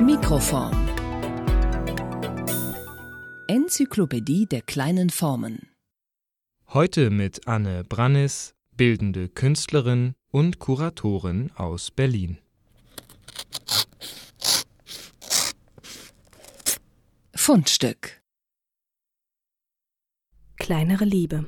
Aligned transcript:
Mikroform. 0.00 0.88
Enzyklopädie 3.48 4.46
der 4.46 4.62
kleinen 4.62 5.10
Formen. 5.10 5.70
Heute 6.68 7.10
mit 7.10 7.48
Anne 7.48 7.82
Brannis, 7.82 8.54
bildende 8.76 9.28
Künstlerin 9.28 10.14
und 10.30 10.60
Kuratorin 10.60 11.50
aus 11.56 11.90
Berlin. 11.90 12.38
Fundstück. 17.34 18.22
Kleinere 20.58 21.04
Liebe. 21.04 21.46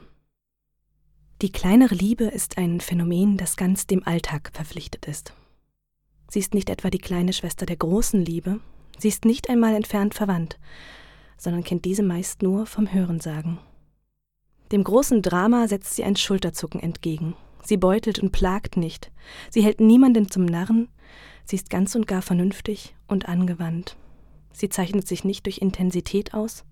Die 1.40 1.52
kleinere 1.52 1.94
Liebe 1.94 2.24
ist 2.24 2.58
ein 2.58 2.80
Phänomen, 2.80 3.36
das 3.36 3.56
ganz 3.56 3.86
dem 3.86 4.04
Alltag 4.04 4.50
verpflichtet 4.52 5.06
ist. 5.06 5.34
Sie 6.30 6.38
ist 6.38 6.54
nicht 6.54 6.70
etwa 6.70 6.90
die 6.90 6.98
kleine 6.98 7.32
Schwester 7.32 7.66
der 7.66 7.76
großen 7.76 8.24
Liebe, 8.24 8.60
sie 8.98 9.08
ist 9.08 9.24
nicht 9.24 9.50
einmal 9.50 9.74
entfernt 9.74 10.14
verwandt, 10.14 10.60
sondern 11.36 11.64
kennt 11.64 11.84
diese 11.84 12.04
meist 12.04 12.40
nur 12.40 12.66
vom 12.66 12.92
Hörensagen. 12.92 13.58
Dem 14.70 14.84
großen 14.84 15.22
Drama 15.22 15.66
setzt 15.66 15.96
sie 15.96 16.04
ein 16.04 16.14
Schulterzucken 16.14 16.80
entgegen. 16.80 17.34
Sie 17.64 17.76
beutelt 17.76 18.20
und 18.20 18.30
plagt 18.30 18.76
nicht. 18.76 19.10
Sie 19.50 19.62
hält 19.62 19.80
niemanden 19.80 20.30
zum 20.30 20.44
Narren. 20.44 20.88
Sie 21.44 21.56
ist 21.56 21.68
ganz 21.68 21.96
und 21.96 22.06
gar 22.06 22.22
vernünftig 22.22 22.94
und 23.08 23.28
angewandt. 23.28 23.96
Sie 24.52 24.68
zeichnet 24.68 25.08
sich 25.08 25.24
nicht 25.24 25.46
durch 25.46 25.58
Intensität 25.58 26.32
aus, 26.32 26.64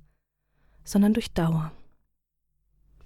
sondern 0.84 1.15
durch 1.15 1.32
Dauer. 1.32 1.73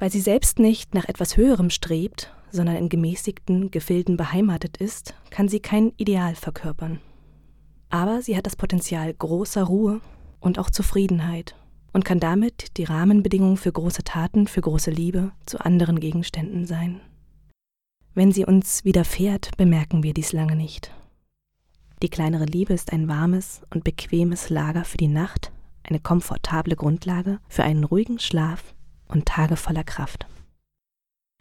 Weil 0.03 0.11
sie 0.11 0.21
selbst 0.21 0.59
nicht 0.59 0.97
nach 0.97 1.05
etwas 1.05 1.37
Höherem 1.37 1.71
strebt, 1.71 2.35
sondern 2.51 2.75
in 2.75 2.89
gemäßigten 2.89 3.71
Gefilden 3.71 4.17
beheimatet 4.17 4.77
ist, 4.79 5.15
kann 5.31 5.47
sie 5.47 5.61
kein 5.61 5.93
Ideal 5.97 6.35
verkörpern. 6.35 6.99
Aber 7.89 8.21
sie 8.21 8.37
hat 8.37 8.45
das 8.45 8.57
Potenzial 8.57 9.15
großer 9.15 9.63
Ruhe 9.63 10.01
und 10.41 10.59
auch 10.59 10.71
Zufriedenheit 10.71 11.55
und 11.93 12.05
kann 12.05 12.19
damit 12.19 12.77
die 12.79 12.83
Rahmenbedingung 12.83 13.57
für 13.57 13.71
große 13.71 14.03
Taten, 14.03 14.49
für 14.49 14.61
große 14.61 14.91
Liebe 14.91 15.31
zu 15.47 15.65
anderen 15.65 16.01
Gegenständen 16.01 16.67
sein. 16.67 17.01
Wenn 18.13 18.33
sie 18.33 18.45
uns 18.45 18.85
widerfährt, 18.85 19.57
bemerken 19.57 20.03
wir 20.03 20.15
dies 20.15 20.33
lange 20.33 20.57
nicht. 20.57 20.91
Die 22.03 22.11
kleinere 22.11 22.47
Liebe 22.47 22.75
ist 22.75 22.93
ein 22.93 23.07
warmes 23.07 23.63
und 23.73 23.85
bequemes 23.85 24.51
Lager 24.51 24.85
für 24.85 24.99
die 24.99 25.07
Nacht, 25.07 25.53
eine 25.85 26.01
komfortable 26.01 26.75
Grundlage 26.75 27.39
für 27.47 27.63
einen 27.63 27.85
ruhigen 27.85 28.19
Schlaf 28.19 28.75
und 29.13 29.27
Tage 29.27 29.57
voller 29.57 29.85
Kraft. 29.85 30.27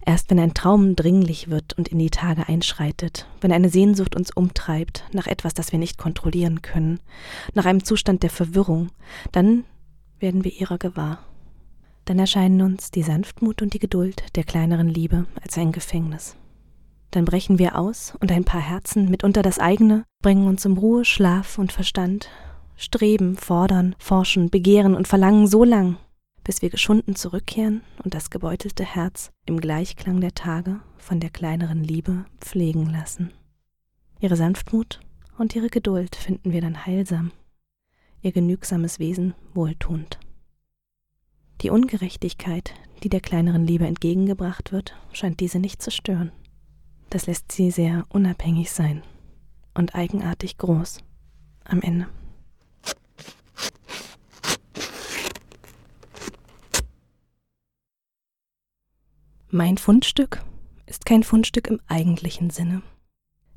Erst 0.03 0.31
wenn 0.31 0.39
ein 0.39 0.53
Traum 0.53 0.95
dringlich 0.95 1.49
wird 1.49 1.73
und 1.73 1.87
in 1.87 1.99
die 1.99 2.09
Tage 2.09 2.47
einschreitet, 2.47 3.27
wenn 3.39 3.51
eine 3.51 3.69
Sehnsucht 3.69 4.15
uns 4.15 4.31
umtreibt 4.31 5.03
nach 5.13 5.27
etwas, 5.27 5.53
das 5.53 5.71
wir 5.71 5.79
nicht 5.79 5.97
kontrollieren 5.97 6.61
können, 6.61 6.99
nach 7.53 7.65
einem 7.65 7.83
Zustand 7.83 8.23
der 8.23 8.31
Verwirrung, 8.31 8.89
dann 9.31 9.63
werden 10.19 10.43
wir 10.43 10.59
ihrer 10.59 10.77
gewahr. 10.77 11.19
Dann 12.05 12.17
erscheinen 12.17 12.61
uns 12.61 12.89
die 12.89 13.03
Sanftmut 13.03 13.61
und 13.61 13.73
die 13.73 13.79
Geduld 13.79 14.23
der 14.35 14.43
kleineren 14.43 14.89
Liebe 14.89 15.27
als 15.41 15.57
ein 15.57 15.71
Gefängnis. 15.71 16.35
Dann 17.11 17.25
brechen 17.25 17.59
wir 17.59 17.77
aus 17.77 18.15
und 18.19 18.31
ein 18.31 18.45
paar 18.45 18.61
Herzen, 18.61 19.09
mitunter 19.09 19.43
das 19.43 19.59
eigene, 19.59 20.05
bringen 20.23 20.47
uns 20.47 20.65
um 20.65 20.77
Ruhe, 20.77 21.05
Schlaf 21.05 21.59
und 21.59 21.71
Verstand, 21.71 22.29
streben, 22.75 23.35
fordern, 23.35 23.95
forschen, 23.99 24.49
begehren 24.49 24.95
und 24.95 25.07
verlangen 25.07 25.45
so 25.45 25.63
lang, 25.63 25.97
bis 26.43 26.61
wir 26.61 26.69
geschunden 26.69 27.15
zurückkehren 27.15 27.81
und 28.03 28.13
das 28.13 28.29
gebeutelte 28.29 28.83
Herz 28.83 29.31
im 29.45 29.59
Gleichklang 29.59 30.21
der 30.21 30.33
Tage 30.33 30.79
von 30.97 31.19
der 31.19 31.29
kleineren 31.29 31.83
Liebe 31.83 32.25
pflegen 32.39 32.89
lassen. 32.89 33.31
Ihre 34.19 34.35
Sanftmut 34.35 34.99
und 35.37 35.55
ihre 35.55 35.69
Geduld 35.69 36.15
finden 36.15 36.51
wir 36.51 36.61
dann 36.61 36.85
heilsam, 36.85 37.31
ihr 38.21 38.31
genügsames 38.31 38.99
Wesen 38.99 39.33
wohltuend. 39.53 40.19
Die 41.61 41.69
Ungerechtigkeit, 41.69 42.73
die 43.03 43.09
der 43.09 43.21
kleineren 43.21 43.65
Liebe 43.65 43.85
entgegengebracht 43.85 44.71
wird, 44.71 44.95
scheint 45.13 45.39
diese 45.39 45.59
nicht 45.59 45.81
zu 45.81 45.91
stören. 45.91 46.31
Das 47.09 47.27
lässt 47.27 47.51
sie 47.51 47.71
sehr 47.71 48.05
unabhängig 48.09 48.71
sein 48.71 49.03
und 49.73 49.95
eigenartig 49.95 50.57
groß 50.57 50.99
am 51.65 51.81
Ende. 51.81 52.07
Mein 59.53 59.77
Fundstück 59.77 60.45
ist 60.85 61.05
kein 61.05 61.23
Fundstück 61.23 61.67
im 61.67 61.81
eigentlichen 61.87 62.51
Sinne. 62.51 62.83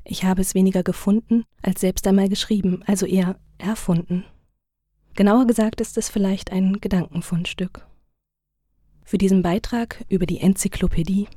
Ich 0.03 0.25
habe 0.25 0.41
es 0.41 0.53
weniger 0.53 0.83
gefunden 0.83 1.45
als 1.61 1.79
selbst 1.79 2.05
einmal 2.05 2.27
geschrieben, 2.27 2.83
also 2.85 3.05
eher 3.05 3.37
erfunden. 3.59 4.25
Genauer 5.13 5.47
gesagt 5.47 5.79
ist 5.79 5.97
es 5.97 6.09
vielleicht 6.09 6.51
ein 6.51 6.81
Gedankenfundstück. 6.81 7.87
Für 9.05 9.17
diesen 9.17 9.41
Beitrag 9.41 10.03
über 10.09 10.25
die 10.25 10.41
Enzyklopädie 10.41 11.29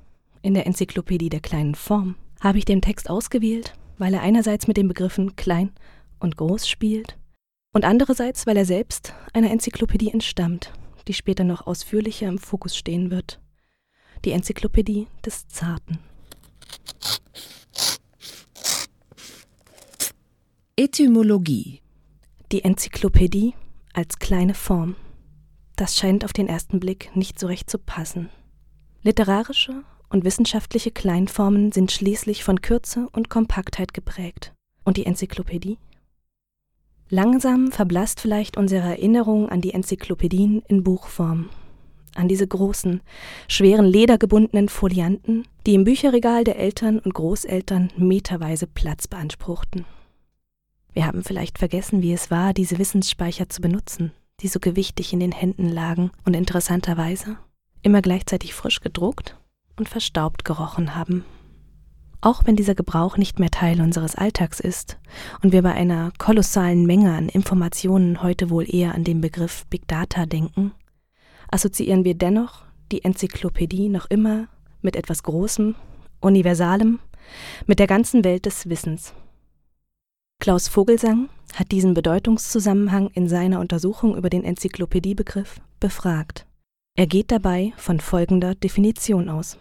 in 0.42 0.54
der 0.54 0.66
Enzyklopädie 0.66 1.28
der 1.28 1.38
kleinen 1.38 1.76
Form 1.76 2.16
habe 2.40 2.58
ich 2.58 2.64
den 2.64 2.82
Text 2.82 3.08
ausgewählt, 3.08 3.75
weil 3.96 4.12
er 4.12 4.22
einerseits 4.22 4.66
mit 4.66 4.76
den 4.76 4.88
Begriffen 4.88 5.36
klein 5.36 5.70
und 6.19 6.36
groß 6.36 6.69
spielt 6.69 7.16
und 7.72 7.84
andererseits, 7.84 8.44
weil 8.44 8.56
er 8.56 8.64
selbst 8.64 9.14
einer 9.32 9.52
Enzyklopädie 9.52 10.10
entstammt, 10.10 10.72
die 11.06 11.14
später 11.14 11.44
noch 11.44 11.69
ausführlicher 11.69 12.26
im 12.26 12.38
Fokus 12.38 12.76
stehen 12.76 13.12
wird 13.12 13.40
die 14.25 14.33
Enzyklopädie 14.33 15.06
des 15.25 15.47
Zarten. 15.49 15.99
Etymologie. 20.77 21.81
Die 22.53 22.65
Enzyklopädie 22.65 23.55
als 23.93 24.19
kleine 24.19 24.55
Form. 24.55 24.97
Das 25.77 25.97
scheint 25.97 26.25
auf 26.25 26.33
den 26.33 26.49
ersten 26.49 26.81
Blick 26.81 27.15
nicht 27.15 27.39
so 27.39 27.47
recht 27.47 27.71
zu 27.71 27.79
passen. 27.79 28.31
Literarische 29.03 29.83
und 30.09 30.25
wissenschaftliche 30.25 30.91
Kleinformen 30.91 31.73
sind 31.73 31.93
schließlich 31.93 32.43
von 32.43 32.61
Kürze 32.61 33.09
und 33.12 33.29
Kompaktheit 33.29 33.95
geprägt. 33.95 34.55
Und 34.85 34.97
die 34.97 35.06
Enzyklopädie? 35.06 35.79
Langsam 37.11 37.71
verblasst 37.73 38.21
vielleicht 38.21 38.56
unsere 38.56 38.87
Erinnerung 38.87 39.49
an 39.49 39.61
die 39.61 39.73
Enzyklopädien 39.73 40.62
in 40.69 40.83
Buchform 40.83 41.50
an 42.19 42.29
diese 42.29 42.47
großen, 42.47 43.01
schweren 43.49 43.87
ledergebundenen 43.87 44.69
Folianten, 44.69 45.45
die 45.67 45.75
im 45.75 45.84
Bücherregal 45.84 46.45
der 46.45 46.59
Eltern 46.59 46.99
und 46.99 47.15
Großeltern 47.15 47.91
meterweise 47.97 48.67
Platz 48.67 49.06
beanspruchten. 49.09 49.84
Wir 50.93 51.06
haben 51.06 51.23
vielleicht 51.23 51.59
vergessen, 51.59 52.03
wie 52.03 52.12
es 52.12 52.31
war, 52.31 52.53
diese 52.53 52.79
Wissensspeicher 52.79 53.49
zu 53.49 53.61
benutzen, 53.61 54.12
die 54.41 54.49
so 54.49 54.59
gewichtig 54.59 55.12
in 55.12 55.21
den 55.21 55.33
Händen 55.33 55.69
lagen 55.69 56.11
und 56.25 56.34
interessanterweise 56.34 57.39
immer 57.83 58.03
gleichzeitig 58.03 58.55
frisch 58.55 58.81
gedruckt 58.81 59.37
und 59.77 59.89
verstaubt 59.89 60.45
gerochen 60.45 60.97
haben. 60.97 61.25
Auch 62.21 62.43
wenn 62.45 62.56
dieser 62.56 62.75
Gebrauch 62.75 63.17
nicht 63.17 63.39
mehr 63.39 63.50
Teil 63.50 63.81
unseres 63.81 64.17
Alltags 64.17 64.59
ist 64.59 64.99
und 65.43 65.53
wir 65.53 65.62
bei 65.62 65.73
einer 65.73 66.11
kolossalen 66.19 66.85
Menge 66.85 67.15
an 67.15 67.29
Informationen 67.29 68.23
heute 68.23 68.50
wohl 68.50 68.69
eher 68.69 68.95
an 68.95 69.05
den 69.05 69.21
Begriff 69.21 69.67
Big 69.71 69.87
Data 69.87 70.27
denken, 70.27 70.73
assoziieren 71.48 72.04
wir 72.04 72.14
dennoch 72.14 72.64
die 72.92 73.04
Enzyklopädie 73.04 73.88
noch 73.88 74.06
immer 74.10 74.48
mit 74.81 74.97
etwas 74.97 75.22
Großem, 75.22 75.75
Universalem, 76.20 77.00
mit 77.66 77.78
der 77.78 77.86
ganzen 77.86 78.25
Welt 78.25 78.47
des 78.47 78.69
Wissens. 78.69 79.14
Klaus 80.41 80.69
Vogelsang 80.69 81.28
hat 81.54 81.72
diesen 81.72 81.94
Bedeutungszusammenhang 81.94 83.10
in 83.14 83.28
seiner 83.28 83.60
Untersuchung 83.60 84.16
über 84.16 84.31
den 84.31 84.44
Enzyklopädiebegriff 84.44 85.60
befragt. 85.81 86.47
Er 86.97 87.06
geht 87.06 87.31
dabei 87.31 87.72
von 87.76 88.00
folgender 88.00 88.54
Definition 88.54 89.28
aus. 89.28 89.58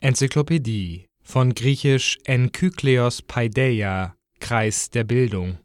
Enzyklopädie 0.00 1.06
von 1.22 1.54
griechisch 1.54 2.18
Enkykleos 2.24 3.22
Paideia, 3.22 4.14
Kreis 4.40 4.90
der 4.90 5.04
Bildung. 5.04 5.58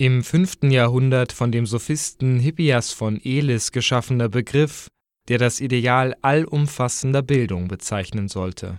Im 0.00 0.22
fünften 0.22 0.70
Jahrhundert 0.70 1.32
von 1.32 1.50
dem 1.50 1.66
Sophisten 1.66 2.38
Hippias 2.38 2.92
von 2.92 3.20
Elis 3.20 3.72
geschaffener 3.72 4.28
Begriff, 4.28 4.86
der 5.26 5.38
das 5.38 5.60
Ideal 5.60 6.14
allumfassender 6.22 7.20
Bildung 7.20 7.66
bezeichnen 7.66 8.28
sollte. 8.28 8.78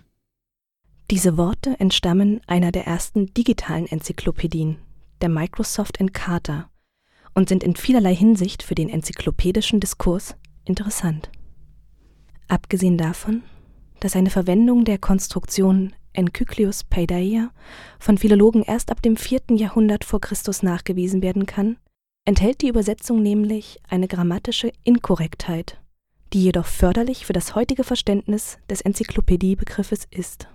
Diese 1.12 1.36
Worte 1.36 1.78
entstammen 1.78 2.40
einer 2.48 2.72
der 2.72 2.88
ersten 2.88 3.34
digitalen 3.34 3.86
Enzyklopädien, 3.86 4.78
der 5.20 5.28
Microsoft 5.28 6.00
Encarta, 6.00 6.70
und 7.36 7.50
sind 7.50 7.66
in 7.66 7.76
vielerlei 7.76 8.16
Hinsicht 8.16 8.64
für 8.64 8.76
den 8.76 8.88
enzyklopädischen 8.88 9.82
Diskurs 9.82 10.38
interessant. 10.64 11.30
Abgesehen 12.48 12.98
davon, 12.98 13.44
dass 14.00 14.16
eine 14.16 14.30
Verwendung 14.30 14.86
der 14.86 14.98
Konstruktion 14.98 15.92
Enkyclius 16.14 16.84
Paideia 16.84 17.52
von 18.00 18.18
Philologen 18.18 18.64
erst 18.64 18.92
ab 18.92 19.02
dem 19.02 19.18
vierten 19.18 19.56
Jahrhundert 19.56 20.04
vor 20.04 20.22
Christus 20.22 20.64
nachgewiesen 20.64 21.22
werden 21.22 21.46
kann, 21.46 21.78
enthält 22.26 22.62
die 22.62 22.68
Übersetzung 22.68 23.22
nämlich 23.22 23.80
eine 23.88 24.08
grammatische 24.08 24.72
Inkorrektheit, 24.84 25.80
die 26.34 26.44
jedoch 26.44 26.66
förderlich 26.66 27.26
für 27.26 27.34
das 27.34 27.56
heutige 27.56 27.84
Verständnis 27.84 28.58
des 28.70 28.82
Enzyklopädiebegriffes 28.82 30.08
ist. 30.12 30.48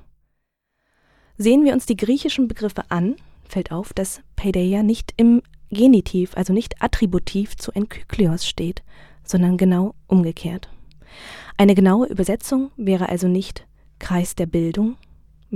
Sehen 1.37 1.65
wir 1.65 1.73
uns 1.73 1.87
die 1.87 1.97
griechischen 1.97 2.47
Begriffe 2.47 2.91
an, 2.91 3.17
fällt 3.49 3.73
auf, 3.73 3.93
dass 3.93 4.21
Paideia 4.37 4.83
nicht 4.83 5.13
im 5.17 5.43
Genitiv, 5.71 6.37
also 6.37 6.53
nicht 6.53 6.81
attributiv 6.81 7.57
zu 7.57 7.73
Enkykleos 7.73 8.47
steht, 8.47 8.83
sondern 9.25 9.57
genau 9.57 9.95
umgekehrt. 10.07 10.69
Eine 11.57 11.75
genaue 11.75 12.07
Übersetzung 12.07 12.71
wäre 12.77 13.09
also 13.09 13.27
nicht 13.27 13.67
Kreis 13.99 14.35
der 14.37 14.47
Bildung, 14.47 14.97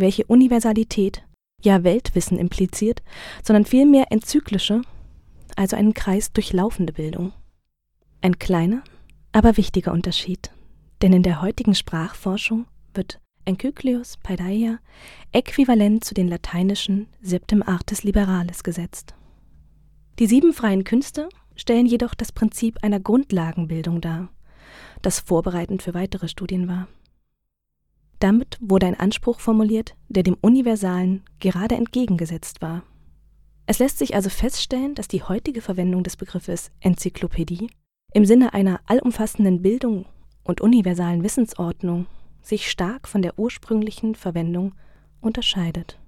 welche 0.01 0.25
Universalität, 0.27 1.25
ja 1.63 1.85
Weltwissen 1.85 2.39
impliziert, 2.39 3.03
sondern 3.43 3.65
vielmehr 3.65 4.11
enzyklische, 4.11 4.83
also 5.57 5.77
einen 5.77 5.95
Kreis 5.95 6.33
durchlaufende 6.33 6.93
Bildung. 6.93 7.33
Ein 8.21 8.39
kleiner, 8.39 8.83
aber 9.33 9.57
wichtiger 9.57 9.93
Unterschied, 9.93 10.51
denn 11.03 11.13
in 11.13 11.23
der 11.23 11.43
heutigen 11.43 11.75
Sprachforschung 11.75 12.67
wird 12.95 13.21
Enkyklios 13.45 14.19
Paideia 14.23 14.79
äquivalent 15.33 16.05
zu 16.05 16.15
den 16.15 16.29
lateinischen 16.29 17.07
Septem 17.23 17.63
Artes 17.63 18.03
Liberales 18.03 18.63
gesetzt. 18.63 19.15
Die 20.19 20.27
sieben 20.27 20.53
freien 20.53 20.85
Künste 20.85 21.29
stellen 21.57 21.87
jedoch 21.87 22.15
das 22.15 22.33
Prinzip 22.33 22.79
einer 22.83 23.01
Grundlagenbildung 23.01 24.01
dar, 24.01 24.29
das 25.03 25.21
vorbereitend 25.21 25.83
für 25.83 25.95
weitere 25.95 26.29
Studien 26.29 26.69
war. 26.69 26.89
Damit 28.19 28.59
wurde 28.61 28.87
ein 28.87 28.99
Anspruch 28.99 29.41
formuliert, 29.41 29.95
der 30.09 30.23
dem 30.23 30.37
Universalen 30.41 31.23
gerade 31.41 31.77
entgegengesetzt 31.77 32.61
war. 32.63 32.83
Es 33.67 33.79
lässt 33.79 33.99
sich 33.99 34.15
also 34.15 34.31
feststellen, 34.31 34.95
dass 34.95 35.09
die 35.09 35.23
heutige 35.23 35.61
Verwendung 35.61 36.03
des 36.03 36.17
Begriffes 36.17 36.71
Enzyklopädie 36.81 37.71
im 38.15 38.25
Sinne 38.25 38.55
einer 38.55 38.81
allumfassenden 38.87 39.63
Bildung 39.63 40.07
und 40.43 40.61
universalen 40.61 41.23
Wissensordnung 41.23 42.07
sich 42.41 42.71
stark 42.71 43.07
von 43.07 43.21
der 43.21 43.39
ursprünglichen 43.39 44.15
Verwendung 44.15 44.75
unterscheidet. 45.21 45.99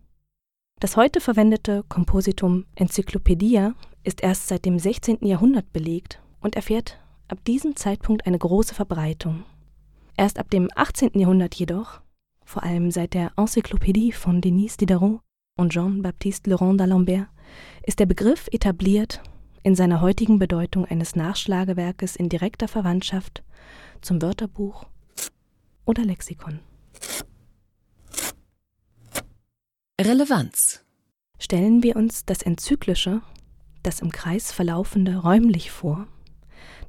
Das 0.80 0.96
heute 0.96 1.20
verwendete 1.20 1.84
Kompositum 1.88 2.64
Enzyklopädia 2.74 3.74
ist 4.02 4.22
erst 4.22 4.48
seit 4.48 4.64
dem 4.64 4.78
16. 4.78 5.18
Jahrhundert 5.26 5.70
belegt 5.74 6.22
und 6.40 6.56
erfährt 6.56 6.98
ab 7.28 7.44
diesem 7.44 7.76
Zeitpunkt 7.76 8.26
eine 8.26 8.38
große 8.38 8.74
Verbreitung. 8.74 9.44
Erst 10.20 10.38
ab 10.38 10.50
dem 10.50 10.68
18. 10.74 11.18
Jahrhundert 11.18 11.54
jedoch, 11.54 12.02
vor 12.44 12.62
allem 12.62 12.90
seit 12.90 13.14
der 13.14 13.32
Enzyklopädie 13.38 14.12
von 14.12 14.42
Denis 14.42 14.76
Diderot 14.76 15.22
und 15.56 15.72
Jean-Baptiste 15.72 16.50
Laurent 16.50 16.78
d'Alembert, 16.78 17.28
ist 17.84 18.00
der 18.00 18.04
Begriff 18.04 18.46
etabliert 18.52 19.22
in 19.62 19.74
seiner 19.74 20.02
heutigen 20.02 20.38
Bedeutung 20.38 20.84
eines 20.84 21.16
Nachschlagewerkes 21.16 22.16
in 22.16 22.28
direkter 22.28 22.68
Verwandtschaft 22.68 23.42
zum 24.02 24.20
Wörterbuch 24.20 24.84
oder 25.86 26.04
Lexikon. 26.04 26.60
Relevanz. 29.98 30.84
Stellen 31.38 31.82
wir 31.82 31.96
uns 31.96 32.26
das 32.26 32.42
Enzyklische, 32.42 33.22
das 33.82 34.00
im 34.00 34.12
Kreis 34.12 34.52
verlaufende 34.52 35.16
räumlich 35.16 35.70
vor, 35.70 36.06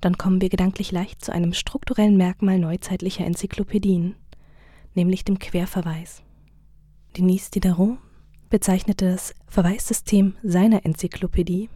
dann 0.02 0.18
kommen 0.18 0.42
wir 0.42 0.50
gedanklich 0.50 0.92
leicht 0.92 1.24
zu 1.24 1.32
einem 1.32 1.54
strukturellen 1.54 2.18
Merkmal 2.18 2.60
neuzeitlicher 2.60 3.26
Enzyklopädien, 3.26 4.16
nämlich 4.96 5.24
dem 5.24 5.40
Querverweis. 5.40 6.24
Denis 7.18 7.52
Diderot 7.52 7.98
bezeichnete 8.50 9.12
das 9.12 9.34
Verweissystem 9.48 10.36
seiner 10.44 10.86
Enzyklopädie 10.86 11.70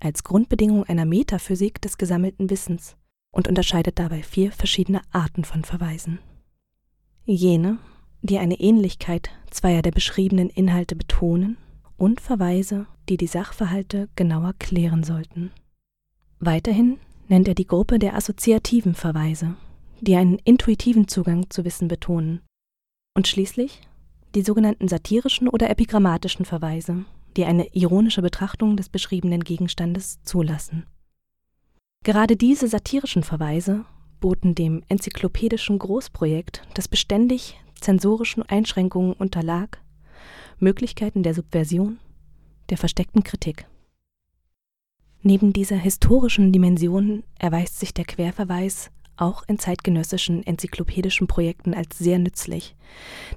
als 0.00 0.24
Grundbedingung 0.24 0.84
einer 0.84 1.04
Metaphysik 1.04 1.80
des 1.80 1.98
gesammelten 1.98 2.50
Wissens 2.50 2.96
und 3.30 3.48
unterscheidet 3.48 3.98
dabei 3.98 4.22
vier 4.22 4.52
verschiedene 4.52 5.00
Arten 5.10 5.44
von 5.44 5.64
Verweisen. 5.64 6.18
Jene, 7.24 7.78
die 8.20 8.38
eine 8.38 8.60
Ähnlichkeit 8.60 9.30
zweier 9.50 9.82
der 9.82 9.92
beschriebenen 9.92 10.50
Inhalte 10.50 10.96
betonen 10.96 11.56
und 11.96 12.20
Verweise, 12.20 12.86
die 13.08 13.16
die 13.16 13.26
Sachverhalte 13.26 14.08
genauer 14.16 14.54
klären 14.58 15.04
sollten. 15.04 15.52
Weiterhin 16.40 16.98
nennt 17.32 17.48
er 17.48 17.54
die 17.54 17.66
Gruppe 17.66 17.98
der 17.98 18.14
assoziativen 18.14 18.94
Verweise, 18.94 19.56
die 20.02 20.16
einen 20.16 20.38
intuitiven 20.44 21.08
Zugang 21.08 21.48
zu 21.48 21.64
Wissen 21.64 21.88
betonen. 21.88 22.42
Und 23.16 23.26
schließlich 23.26 23.80
die 24.34 24.42
sogenannten 24.42 24.86
satirischen 24.86 25.48
oder 25.48 25.70
epigrammatischen 25.70 26.44
Verweise, 26.44 27.06
die 27.38 27.46
eine 27.46 27.68
ironische 27.74 28.20
Betrachtung 28.20 28.76
des 28.76 28.90
beschriebenen 28.90 29.44
Gegenstandes 29.44 30.22
zulassen. 30.24 30.84
Gerade 32.04 32.36
diese 32.36 32.68
satirischen 32.68 33.22
Verweise 33.22 33.86
boten 34.20 34.54
dem 34.54 34.82
enzyklopädischen 34.88 35.78
Großprojekt, 35.78 36.62
das 36.74 36.86
beständig 36.86 37.58
zensorischen 37.80 38.42
Einschränkungen 38.42 39.14
unterlag, 39.14 39.80
Möglichkeiten 40.58 41.22
der 41.22 41.32
Subversion, 41.32 41.98
der 42.68 42.76
versteckten 42.76 43.24
Kritik. 43.24 43.66
Neben 45.22 45.52
dieser 45.52 45.76
historischen 45.76 46.52
Dimension 46.52 47.22
erweist 47.38 47.78
sich 47.78 47.94
der 47.94 48.04
Querverweis 48.04 48.90
auch 49.16 49.44
in 49.46 49.58
zeitgenössischen 49.58 50.44
enzyklopädischen 50.44 51.28
Projekten 51.28 51.74
als 51.74 51.98
sehr 51.98 52.18
nützlich, 52.18 52.74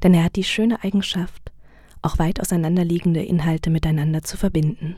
denn 0.01 0.13
er 0.13 0.23
hat 0.23 0.35
die 0.35 0.43
schöne 0.43 0.83
Eigenschaft, 0.83 1.51
auch 2.01 2.17
weit 2.17 2.39
auseinanderliegende 2.41 3.23
Inhalte 3.23 3.69
miteinander 3.69 4.23
zu 4.23 4.37
verbinden. 4.37 4.95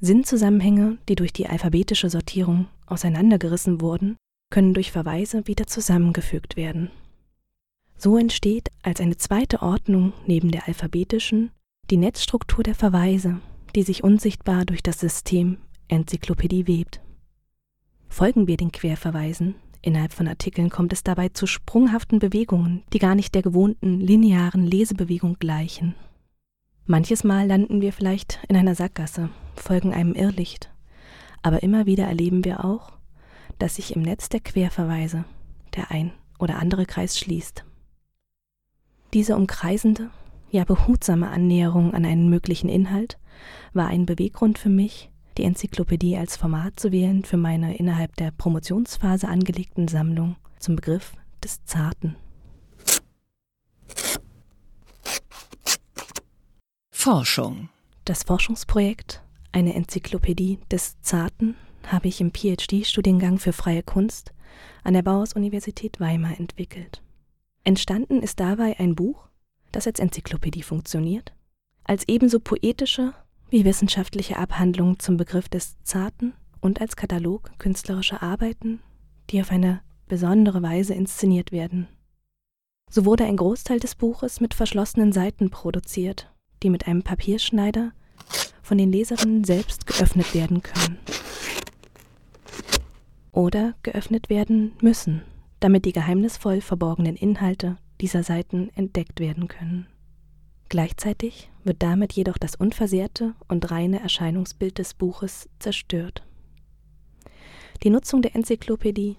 Sinnzusammenhänge, 0.00 0.98
die 1.08 1.14
durch 1.16 1.32
die 1.32 1.48
alphabetische 1.48 2.10
Sortierung 2.10 2.66
auseinandergerissen 2.86 3.80
wurden, 3.80 4.16
können 4.50 4.74
durch 4.74 4.92
Verweise 4.92 5.46
wieder 5.46 5.66
zusammengefügt 5.66 6.56
werden. 6.56 6.90
So 7.96 8.18
entsteht 8.18 8.70
als 8.82 9.00
eine 9.00 9.16
zweite 9.16 9.62
Ordnung 9.62 10.12
neben 10.26 10.50
der 10.50 10.68
alphabetischen 10.68 11.50
die 11.90 11.96
Netzstruktur 11.96 12.62
der 12.62 12.74
Verweise, 12.74 13.40
die 13.74 13.82
sich 13.82 14.04
unsichtbar 14.04 14.64
durch 14.64 14.82
das 14.82 15.00
System 15.00 15.58
Enzyklopädie 15.94 16.66
webt. 16.66 17.00
Folgen 18.08 18.46
wir 18.46 18.56
den 18.56 18.72
Querverweisen, 18.72 19.54
innerhalb 19.82 20.12
von 20.12 20.28
Artikeln 20.28 20.70
kommt 20.70 20.92
es 20.92 21.02
dabei 21.02 21.30
zu 21.30 21.46
sprunghaften 21.46 22.18
Bewegungen, 22.18 22.82
die 22.92 22.98
gar 22.98 23.14
nicht 23.14 23.34
der 23.34 23.42
gewohnten 23.42 24.00
linearen 24.00 24.66
Lesebewegung 24.66 25.38
gleichen. 25.38 25.94
Manches 26.86 27.24
Mal 27.24 27.46
landen 27.46 27.80
wir 27.80 27.92
vielleicht 27.92 28.40
in 28.48 28.56
einer 28.56 28.74
Sackgasse, 28.74 29.30
folgen 29.56 29.94
einem 29.94 30.14
Irrlicht, 30.14 30.70
aber 31.42 31.62
immer 31.62 31.86
wieder 31.86 32.04
erleben 32.04 32.44
wir 32.44 32.64
auch, 32.64 32.92
dass 33.58 33.76
sich 33.76 33.96
im 33.96 34.02
Netz 34.02 34.28
der 34.28 34.40
Querverweise 34.40 35.24
der 35.74 35.90
ein 35.90 36.12
oder 36.38 36.58
andere 36.58 36.86
Kreis 36.86 37.18
schließt. 37.18 37.64
Diese 39.12 39.36
umkreisende, 39.36 40.10
ja 40.50 40.64
behutsame 40.64 41.28
Annäherung 41.30 41.94
an 41.94 42.04
einen 42.04 42.28
möglichen 42.28 42.68
Inhalt 42.68 43.18
war 43.72 43.88
ein 43.88 44.06
Beweggrund 44.06 44.58
für 44.58 44.68
mich, 44.68 45.10
die 45.36 45.44
Enzyklopädie 45.44 46.16
als 46.16 46.36
Format 46.36 46.78
zu 46.78 46.92
wählen 46.92 47.24
für 47.24 47.36
meine 47.36 47.76
innerhalb 47.76 48.16
der 48.16 48.30
Promotionsphase 48.30 49.28
angelegten 49.28 49.88
Sammlung 49.88 50.36
zum 50.58 50.76
Begriff 50.76 51.12
des 51.42 51.64
Zarten. 51.64 52.16
Forschung. 56.90 57.68
Das 58.04 58.22
Forschungsprojekt 58.22 59.22
Eine 59.52 59.74
Enzyklopädie 59.74 60.58
des 60.70 61.00
Zarten 61.02 61.54
habe 61.86 62.08
ich 62.08 62.20
im 62.20 62.32
PhD-Studiengang 62.32 63.38
für 63.38 63.52
freie 63.52 63.82
Kunst 63.82 64.32
an 64.84 64.94
der 64.94 65.02
Bauhaus-Universität 65.02 66.00
Weimar 66.00 66.38
entwickelt. 66.38 67.02
Entstanden 67.62 68.22
ist 68.22 68.40
dabei 68.40 68.78
ein 68.78 68.94
Buch, 68.94 69.28
das 69.72 69.86
als 69.86 69.98
Enzyklopädie 69.98 70.62
funktioniert, 70.62 71.34
als 71.84 72.08
ebenso 72.08 72.40
poetische 72.40 73.14
wie 73.54 73.64
wissenschaftliche 73.64 74.36
Abhandlung 74.36 74.98
zum 74.98 75.16
Begriff 75.16 75.48
des 75.48 75.76
Zarten 75.84 76.34
und 76.60 76.80
als 76.80 76.96
Katalog 76.96 77.50
künstlerischer 77.58 78.22
Arbeiten, 78.22 78.80
die 79.30 79.40
auf 79.40 79.50
eine 79.50 79.80
besondere 80.08 80.62
Weise 80.62 80.94
inszeniert 80.94 81.52
werden. 81.52 81.88
So 82.90 83.04
wurde 83.04 83.24
ein 83.24 83.36
Großteil 83.36 83.80
des 83.80 83.94
Buches 83.94 84.40
mit 84.40 84.54
verschlossenen 84.54 85.12
Seiten 85.12 85.50
produziert, 85.50 86.32
die 86.62 86.70
mit 86.70 86.86
einem 86.86 87.02
Papierschneider 87.02 87.92
von 88.62 88.76
den 88.76 88.92
Leserinnen 88.92 89.44
selbst 89.44 89.86
geöffnet 89.86 90.34
werden 90.34 90.62
können. 90.62 90.98
Oder 93.32 93.74
geöffnet 93.82 94.28
werden 94.28 94.72
müssen 94.80 95.22
damit 95.64 95.86
die 95.86 95.94
geheimnisvoll 95.94 96.60
verborgenen 96.60 97.16
Inhalte 97.16 97.78
dieser 97.98 98.22
Seiten 98.22 98.68
entdeckt 98.74 99.18
werden 99.18 99.48
können. 99.48 99.86
Gleichzeitig 100.74 101.52
wird 101.62 101.84
damit 101.84 102.14
jedoch 102.14 102.36
das 102.36 102.56
unversehrte 102.56 103.36
und 103.46 103.70
reine 103.70 104.00
Erscheinungsbild 104.00 104.78
des 104.78 104.94
Buches 104.94 105.48
zerstört. 105.60 106.26
Die 107.84 107.90
Nutzung 107.90 108.22
der 108.22 108.34
Enzyklopädie 108.34 109.16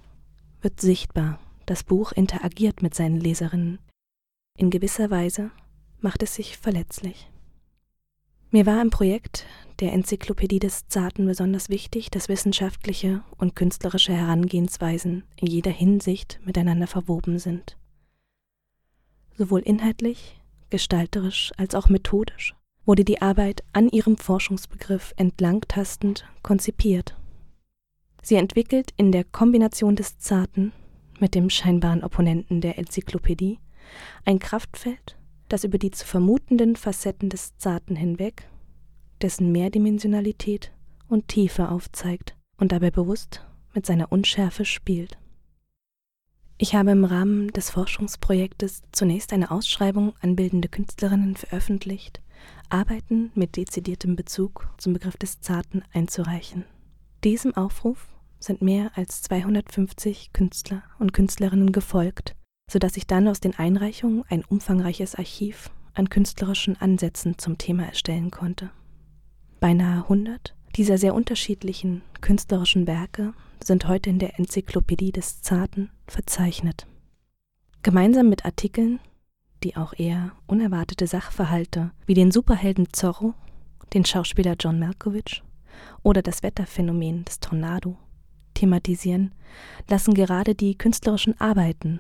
wird 0.60 0.82
sichtbar, 0.82 1.40
das 1.66 1.86
Buch 1.86 2.12
interagiert 2.12 2.82
mit 2.82 2.94
seinen 2.94 3.22
Leserinnen. 3.22 3.80
In 4.58 4.70
gewisser 4.70 5.10
Weise 5.12 5.50
macht 6.02 6.24
es 6.24 6.36
sich 6.36 6.58
verletzlich. 6.58 7.32
Mir 8.52 8.66
war 8.66 8.82
im 8.82 8.90
Projekt 8.90 9.46
der 9.80 9.94
Enzyklopädie 9.94 10.60
des 10.60 10.90
Zarten 10.90 11.26
besonders 11.26 11.70
wichtig, 11.70 12.12
dass 12.12 12.28
wissenschaftliche 12.28 13.24
und 13.38 13.56
künstlerische 13.56 14.12
Herangehensweisen 14.12 15.24
in 15.38 15.48
jeder 15.48 15.72
Hinsicht 15.72 16.38
miteinander 16.44 16.88
verwoben 16.88 17.40
sind. 17.40 17.78
Sowohl 19.38 19.62
inhaltlich, 19.62 20.38
gestalterisch 20.70 21.52
als 21.58 21.76
auch 21.76 21.90
methodisch 21.90 22.56
wurde 22.86 23.04
die 23.04 23.22
Arbeit 23.22 23.64
an 23.74 23.90
ihrem 23.90 24.18
Forschungsbegriff 24.18 25.14
entlangtastend 25.18 26.26
konzipiert. 26.44 27.18
Sie 28.22 28.36
entwickelt 28.36 28.92
in 28.98 29.12
der 29.12 29.24
Kombination 29.24 29.96
des 29.96 30.18
Zarten 30.20 30.72
mit 31.20 31.36
dem 31.36 31.50
scheinbaren 31.50 32.04
Opponenten 32.04 32.62
der 32.62 32.78
Enzyklopädie 32.78 33.60
ein 34.26 34.40
Kraftfeld, 34.40 35.18
das 35.50 35.64
über 35.64 35.78
die 35.78 35.92
zu 35.92 36.06
vermutenden 36.06 36.76
Facetten 36.76 37.30
des 37.30 37.58
Zarten 37.58 37.96
hinweg, 37.96 38.48
dessen 39.22 39.52
Mehrdimensionalität 39.52 40.72
und 41.08 41.28
Tiefe 41.28 41.70
aufzeigt 41.70 42.36
und 42.58 42.72
dabei 42.72 42.92
bewusst 42.92 43.46
mit 43.74 43.86
seiner 43.86 44.12
Unschärfe 44.12 44.66
spielt. 44.66 45.18
Ich 46.58 46.74
habe 46.74 46.92
im 46.92 47.04
Rahmen 47.04 47.50
des 47.50 47.70
Forschungsprojektes 47.70 48.84
zunächst 48.94 49.34
eine 49.34 49.52
Ausschreibung 49.52 50.14
an 50.22 50.38
bildende 50.38 50.70
Künstlerinnen 50.70 51.36
veröffentlicht, 51.36 52.22
Arbeiten 52.70 53.32
mit 53.36 53.58
dezidiertem 53.58 54.16
Bezug 54.16 54.70
zum 54.78 54.94
Begriff 54.94 55.18
des 55.18 55.42
Zarten 55.42 55.84
einzureichen. 55.92 56.64
Diesem 57.26 57.58
Aufruf 57.58 58.08
sind 58.40 58.62
mehr 58.62 58.92
als 58.96 59.22
250 59.24 60.32
Künstler 60.32 60.84
und 60.98 61.12
Künstlerinnen 61.12 61.74
gefolgt, 61.74 62.36
sodass 62.72 62.94
sich 62.94 63.06
dann 63.06 63.28
aus 63.28 63.42
den 63.42 63.56
Einreichungen 63.56 64.24
ein 64.30 64.46
umfangreiches 64.46 65.16
Archiv 65.16 65.72
an 65.94 66.10
künstlerischen 66.10 66.80
Ansätzen 66.80 67.38
zum 67.38 67.58
Thema 67.58 67.86
erstellen 67.86 68.32
konnte. 68.32 68.70
Beinahe 69.60 70.04
100 70.04 70.56
dieser 70.76 70.98
sehr 70.98 71.16
unterschiedlichen 71.16 72.02
künstlerischen 72.22 72.88
Werke 72.88 73.34
sind 73.64 73.88
heute 73.88 74.10
in 74.10 74.20
der 74.20 74.38
Enzyklopädie 74.40 75.12
des 75.12 75.42
Zarten 75.42 75.90
verzeichnet. 76.08 76.88
Gemeinsam 77.84 78.30
mit 78.30 78.46
Artikeln, 78.46 79.00
die 79.64 79.76
auch 79.78 79.94
eher 79.98 80.32
unerwartete 80.48 81.08
Sachverhalte 81.08 81.92
wie 82.06 82.14
den 82.14 82.32
Superhelden 82.32 82.92
Zorro, 82.94 83.34
den 83.94 84.06
Schauspieler 84.06 84.56
John 84.60 84.80
Malkovich 84.80 85.44
oder 86.04 86.22
das 86.22 86.44
Wetterphänomen 86.44 87.26
des 87.26 87.40
Tornado 87.40 87.98
thematisieren, 88.54 89.34
lassen 89.90 90.14
gerade 90.14 90.56
die 90.56 90.78
künstlerischen 90.78 91.40
Arbeiten 91.40 92.00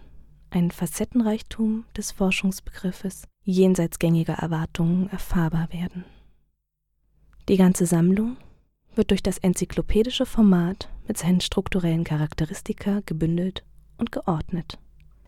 ein 0.50 0.72
Facettenreichtum 0.72 1.86
des 1.96 2.12
Forschungsbegriffes 2.12 3.28
jenseits 3.44 4.00
gängiger 4.00 4.36
Erwartungen 4.36 5.10
erfahrbar 5.10 5.72
werden. 5.72 6.06
Die 7.50 7.58
ganze 7.58 7.86
Sammlung 7.86 8.38
wird 8.96 9.12
durch 9.12 9.22
das 9.22 9.38
enzyklopädische 9.38 10.26
Format 10.26 10.90
mit 11.08 11.18
seinen 11.18 11.42
strukturellen 11.42 12.04
Charakteristika 12.04 13.02
gebündelt 13.06 13.64
und 13.98 14.12
geordnet. 14.12 14.78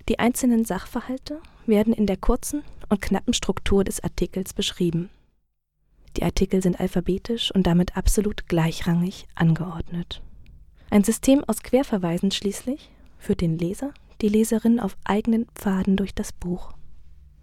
Die 0.10 0.20
einzelnen 0.20 0.66
Sachverhalte 0.66 1.42
werden 1.66 1.94
in 1.94 2.06
der 2.06 2.18
kurzen 2.18 2.64
und 2.90 3.02
knappen 3.02 3.34
Struktur 3.34 3.84
des 3.84 4.02
Artikels 4.04 4.54
beschrieben. 4.54 5.10
Die 6.16 6.24
Artikel 6.24 6.62
sind 6.62 6.80
alphabetisch 6.80 7.52
und 7.54 7.68
damit 7.68 7.98
absolut 7.98 8.48
gleichrangig 8.48 9.28
angeordnet. 9.36 10.22
Ein 10.90 11.04
System 11.04 11.44
aus 11.44 11.62
Querverweisen 11.64 12.32
schließlich 12.32 12.90
führt 13.20 13.42
den 13.42 13.58
Leser, 13.58 13.94
die 14.22 14.30
Leserin 14.30 14.80
auf 14.80 14.98
eigenen 15.04 15.48
Pfaden 15.54 15.98
durch 15.98 16.16
das 16.16 16.32
Buch. 16.32 16.74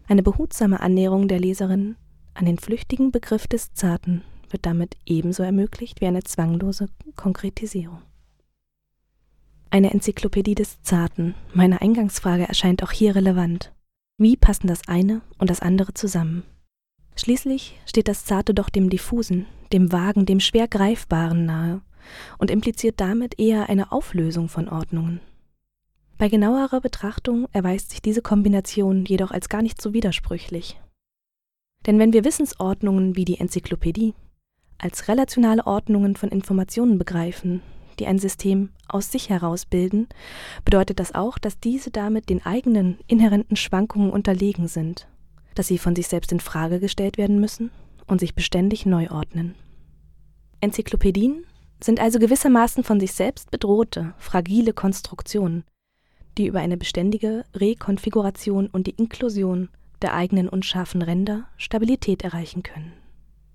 Eine 0.09 0.23
behutsame 0.23 0.81
Annäherung 0.81 1.29
der 1.29 1.39
Leserin 1.39 1.97
an 2.33 2.47
den 2.47 2.59
flüchtigen 2.59 3.13
Begriff 3.13 3.47
des 3.47 3.75
Zarten 3.75 4.23
wird 4.51 4.67
damit 4.67 4.97
ebenso 5.07 5.43
ermöglicht 5.43 6.01
wie 6.01 6.07
eine 6.07 6.25
zwanglose 6.25 6.89
Konkretisierung. 7.17 8.03
Eine 9.75 9.91
Enzyklopädie 9.91 10.55
des 10.55 10.81
Zarten, 10.85 11.35
meine 11.53 11.81
Eingangsfrage 11.83 12.47
erscheint 12.47 12.85
auch 12.85 12.93
hier 12.93 13.17
relevant. 13.17 13.73
Wie 14.19 14.37
passen 14.37 14.69
das 14.69 14.87
eine 14.87 15.21
und 15.39 15.51
das 15.51 15.59
andere 15.59 15.93
zusammen? 15.95 16.45
Schließlich 17.17 17.77
steht 17.85 18.07
das 18.07 18.25
Zarte 18.25 18.55
doch 18.55 18.69
dem 18.69 18.89
Diffusen, 18.89 19.47
dem 19.73 19.91
Vagen, 19.91 20.27
dem 20.27 20.39
schwer 20.39 20.69
Greifbaren 20.69 21.45
nahe 21.45 21.83
und 22.39 22.53
impliziert 22.53 23.01
damit 23.01 23.41
eher 23.41 23.69
eine 23.69 23.91
Auflösung 23.91 24.49
von 24.49 24.69
Ordnungen. 24.69 25.19
Bei 26.19 26.29
genauerer 26.29 26.81
Betrachtung 26.81 27.49
erweist 27.51 27.91
sich 27.91 28.01
diese 28.01 28.23
Kombination 28.23 29.05
jedoch 29.05 29.33
als 29.33 29.49
gar 29.49 29.63
nicht 29.63 29.83
so 29.83 29.93
widersprüchlich. 29.93 30.81
Denn 31.85 31.99
wenn 31.99 32.13
wir 32.13 32.25
Wissensordnungen 32.25 33.17
wie 33.17 33.25
die 33.25 33.41
Enzyklopädie 33.41 34.15
als 34.79 35.09
relationale 35.09 35.67
Ordnungen 35.67 36.15
von 36.15 36.29
Informationen 36.29 36.97
begreifen, 36.97 37.61
die 37.95 38.07
ein 38.07 38.19
System 38.19 38.71
aus 38.89 39.11
sich 39.11 39.29
heraus 39.31 39.67
bilden, 39.67 40.09
bedeutet 40.65 41.01
das 41.01 41.15
auch, 41.15 41.39
dass 41.39 41.61
diese 41.61 41.91
damit 41.91 42.29
den 42.29 42.45
eigenen 42.45 42.99
inhärenten 43.07 43.57
Schwankungen 43.57 44.11
unterlegen 44.11 44.69
sind, 44.69 45.09
dass 45.55 45.69
sie 45.69 45.79
von 45.79 45.97
sich 45.97 46.09
selbst 46.09 46.33
in 46.33 46.41
Frage 46.41 46.81
gestellt 46.81 47.19
werden 47.19 47.41
müssen 47.41 47.71
und 48.07 48.21
sich 48.21 48.35
beständig 48.35 48.87
neu 48.87 49.11
ordnen. 49.11 49.55
Enzyklopädien 50.61 51.45
sind 51.83 52.01
also 52.01 52.19
gewissermaßen 52.19 52.85
von 52.85 53.01
sich 53.01 53.13
selbst 53.13 53.51
bedrohte, 53.51 54.15
fragile 54.19 54.73
Konstruktionen, 54.73 55.65
die 56.39 56.47
über 56.47 56.61
eine 56.61 56.77
beständige 56.77 57.45
Rekonfiguration 57.55 58.69
und 58.69 58.87
die 58.87 58.95
Inklusion 58.97 59.69
der 60.03 60.15
eigenen 60.15 60.49
unscharfen 60.49 61.03
Ränder 61.03 61.49
Stabilität 61.57 62.25
erreichen 62.25 62.63
können. 62.63 62.93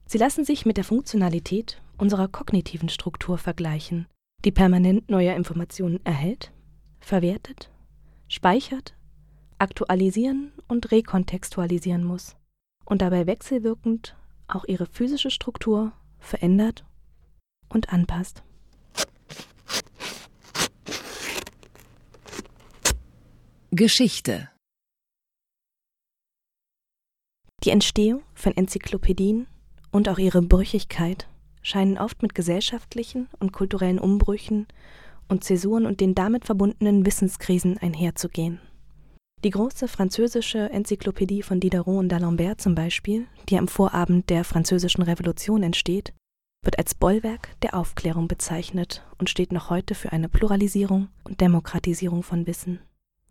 Sie 0.06 0.18
lassen 0.18 0.46
sich 0.46 0.66
mit 0.66 0.78
der 0.78 0.84
Funktionalität 0.84 1.82
unserer 1.98 2.28
kognitiven 2.28 2.90
Struktur 2.90 3.38
vergleichen, 3.38 4.08
die 4.46 4.52
permanent 4.52 5.10
neue 5.10 5.34
Informationen 5.34 6.00
erhält, 6.06 6.52
verwertet, 7.00 7.70
speichert, 8.28 8.96
aktualisieren 9.58 10.54
und 10.68 10.92
rekontextualisieren 10.92 12.04
muss 12.04 12.38
und 12.86 13.02
dabei 13.02 13.28
wechselwirkend 13.28 14.16
auch 14.48 14.66
ihre 14.66 14.86
physische 14.86 15.30
Struktur 15.30 15.92
verändert 16.20 16.86
und 17.70 17.90
anpasst. 17.94 18.44
Geschichte 23.72 24.50
Die 27.64 27.70
Entstehung 27.70 28.24
von 28.34 28.56
Enzyklopädien 28.56 29.48
und 29.92 30.10
auch 30.10 30.18
ihre 30.18 30.42
Brüchigkeit 30.42 31.29
scheinen 31.62 31.98
oft 31.98 32.22
mit 32.22 32.36
gesellschaftlichen 32.36 33.28
und 33.40 33.52
kulturellen 33.52 34.00
Umbrüchen 34.00 34.68
und 35.28 35.44
Zäsuren 35.44 35.86
und 35.86 36.02
den 36.02 36.16
damit 36.16 36.46
verbundenen 36.46 37.06
Wissenskrisen 37.06 37.78
einherzugehen. 37.78 38.60
Die 39.44 39.52
große 39.52 39.88
französische 39.88 40.70
Enzyklopädie 40.70 41.44
von 41.44 41.62
Diderot 41.62 42.00
und 42.00 42.12
d'Alembert 42.12 42.58
zum 42.58 42.76
Beispiel, 42.76 43.26
die 43.48 43.58
am 43.58 43.70
Vorabend 43.70 44.30
der 44.30 44.44
Französischen 44.44 45.02
Revolution 45.02 45.64
entsteht, 45.64 46.14
wird 46.62 46.78
als 46.78 46.94
Bollwerk 46.94 47.56
der 47.62 47.74
Aufklärung 47.76 48.28
bezeichnet 48.28 49.06
und 49.18 49.30
steht 49.30 49.54
noch 49.54 49.70
heute 49.70 49.96
für 49.96 50.12
eine 50.12 50.28
Pluralisierung 50.28 51.08
und 51.24 51.40
Demokratisierung 51.40 52.22
von 52.22 52.48
Wissen. 52.48 52.80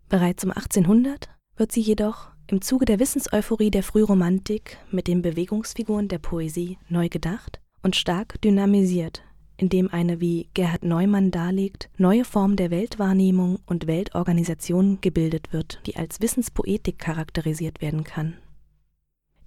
Bereits 0.07 0.43
um 0.43 0.49
1800 0.49 1.29
wird 1.57 1.71
sie 1.71 1.81
jedoch 1.81 2.29
im 2.47 2.63
Zuge 2.63 2.85
der 2.85 2.99
Wissenseuphorie 2.99 3.69
der 3.69 3.83
Frühromantik 3.83 4.77
mit 4.89 5.07
den 5.07 5.21
Bewegungsfiguren 5.21 6.07
der 6.07 6.17
Poesie 6.17 6.79
neu 6.89 7.07
gedacht 7.09 7.58
und 7.83 7.95
stark 7.95 8.41
dynamisiert, 8.41 9.23
indem 9.57 9.89
eine, 9.89 10.19
wie 10.19 10.49
Gerhard 10.53 10.83
Neumann 10.83 11.31
darlegt, 11.31 11.89
neue 11.97 12.25
Form 12.25 12.55
der 12.55 12.71
Weltwahrnehmung 12.71 13.59
und 13.65 13.87
Weltorganisation 13.87 14.99
gebildet 15.01 15.51
wird, 15.51 15.81
die 15.85 15.95
als 15.95 16.21
Wissenspoetik 16.21 16.99
charakterisiert 16.99 17.81
werden 17.81 18.03
kann. 18.03 18.37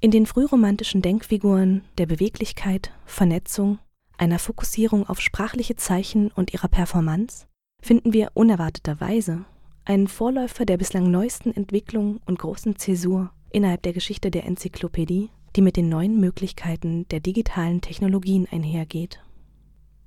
In 0.01 0.11
den 0.11 0.27
frühromantischen 0.27 1.01
Denkfiguren 1.01 1.83
der 1.97 2.07
Beweglichkeit, 2.07 2.91
Vernetzung, 3.07 3.79
einer 4.19 4.39
Fokussierung 4.39 5.09
auf 5.09 5.21
sprachliche 5.21 5.77
Zeichen 5.77 6.31
und 6.33 6.53
ihrer 6.53 6.69
Performance 6.69 7.47
finden 7.81 8.13
wir 8.13 8.31
unerwarteterweise 8.35 9.45
einen 9.85 10.09
Vorläufer 10.09 10.65
der 10.65 10.77
bislang 10.77 11.11
neuesten 11.11 11.53
Entwicklung 11.53 12.21
und 12.27 12.39
großen 12.39 12.77
Zäsur 12.77 13.31
innerhalb 13.51 13.83
der 13.83 13.93
Geschichte 13.93 14.31
der 14.31 14.45
Enzyklopädie, 14.45 15.31
die 15.57 15.63
mit 15.63 15.77
den 15.77 15.89
neuen 15.89 16.19
Möglichkeiten 16.21 17.07
der 17.09 17.21
digitalen 17.21 17.81
Technologien 17.81 18.47
einhergeht. 18.51 19.21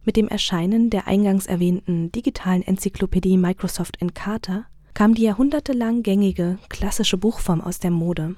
Mit 0.04 0.18
dem 0.18 0.28
Erscheinen 0.28 0.90
der 0.90 1.08
eingangs 1.08 1.48
erwähnten 1.48 2.12
digitalen 2.12 2.62
Enzyklopädie 2.62 3.38
Microsoft 3.38 4.02
Encarta 4.02 4.66
kam 4.94 5.14
die 5.14 5.24
jahrhundertelang 5.24 6.04
gängige 6.04 6.58
klassische 6.70 7.18
Buchform 7.18 7.62
aus 7.62 7.80
der 7.80 7.92
Mode 7.92 8.36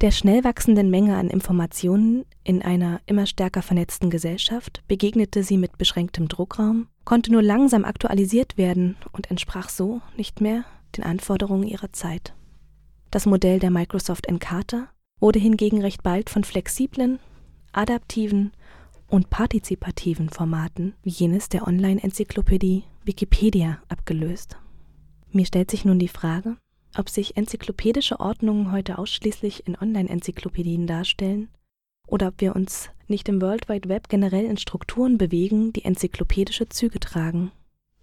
der 0.00 0.12
schnell 0.12 0.44
wachsenden 0.44 0.90
Menge 0.90 1.16
an 1.16 1.28
Informationen 1.28 2.24
in 2.44 2.62
einer 2.62 3.00
immer 3.06 3.26
stärker 3.26 3.62
vernetzten 3.62 4.10
Gesellschaft 4.10 4.84
begegnete 4.86 5.42
sie 5.42 5.58
mit 5.58 5.76
beschränktem 5.76 6.28
Druckraum, 6.28 6.86
konnte 7.04 7.32
nur 7.32 7.42
langsam 7.42 7.84
aktualisiert 7.84 8.56
werden 8.56 8.96
und 9.10 9.28
entsprach 9.28 9.68
so 9.68 10.00
nicht 10.16 10.40
mehr 10.40 10.64
den 10.96 11.02
Anforderungen 11.02 11.66
ihrer 11.66 11.92
Zeit. 11.92 12.32
Das 13.10 13.26
Modell 13.26 13.58
der 13.58 13.72
Microsoft 13.72 14.26
Encarta 14.26 14.88
wurde 15.20 15.38
hingegen 15.38 15.80
recht 15.80 16.02
bald 16.02 16.30
von 16.30 16.44
flexiblen, 16.44 17.18
adaptiven 17.72 18.52
und 19.08 19.30
partizipativen 19.30 20.28
Formaten 20.28 20.94
wie 21.02 21.10
jenes 21.10 21.48
der 21.48 21.66
Online-Enzyklopädie 21.66 22.84
Wikipedia 23.04 23.78
abgelöst. 23.88 24.56
Mir 25.30 25.46
stellt 25.46 25.70
sich 25.70 25.84
nun 25.84 25.98
die 25.98 26.08
Frage, 26.08 26.56
ob 26.96 27.08
sich 27.08 27.36
enzyklopädische 27.36 28.20
Ordnungen 28.20 28.72
heute 28.72 28.98
ausschließlich 28.98 29.66
in 29.66 29.76
Online-Enzyklopädien 29.76 30.86
darstellen 30.86 31.48
oder 32.06 32.28
ob 32.28 32.40
wir 32.40 32.54
uns 32.54 32.90
nicht 33.06 33.28
im 33.28 33.40
World 33.40 33.68
Wide 33.68 33.88
Web 33.88 34.08
generell 34.08 34.44
in 34.44 34.56
Strukturen 34.56 35.18
bewegen, 35.18 35.72
die 35.72 35.84
enzyklopädische 35.84 36.68
Züge 36.68 37.00
tragen, 37.00 37.50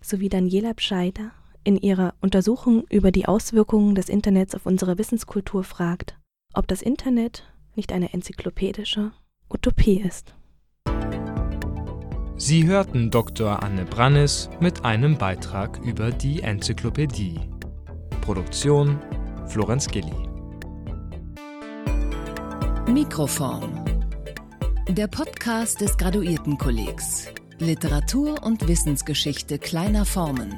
so 0.01 0.19
wie 0.19 0.29
Daniela 0.29 0.73
Bscheider 0.73 1.31
in 1.63 1.77
ihrer 1.77 2.13
Untersuchung 2.21 2.85
über 2.89 3.11
die 3.11 3.27
Auswirkungen 3.27 3.95
des 3.95 4.09
Internets 4.09 4.53
auf 4.55 4.65
unsere 4.65 4.97
Wissenskultur 4.97 5.63
fragt, 5.63 6.15
ob 6.55 6.67
das 6.67 6.81
Internet 6.81 7.43
nicht 7.75 7.91
eine 7.91 8.13
enzyklopädische 8.13 9.11
Utopie 9.49 10.01
ist. 10.01 10.33
Sie 12.37 12.65
hörten 12.65 13.11
Dr. 13.11 13.63
Anne 13.63 13.85
Brannis 13.85 14.49
mit 14.59 14.83
einem 14.83 15.17
Beitrag 15.17 15.79
über 15.83 16.11
die 16.11 16.41
Enzyklopädie. 16.41 17.39
Produktion 18.21 18.99
Florenz 19.47 19.87
Gilli. 19.87 20.11
Mikroform. 22.91 23.85
Der 24.89 25.07
Podcast 25.07 25.81
des 25.81 25.97
Graduiertenkollegs. 25.97 27.27
Literatur 27.59 28.43
und 28.43 28.67
Wissensgeschichte 28.67 29.59
kleiner 29.59 30.05
Formen. 30.05 30.55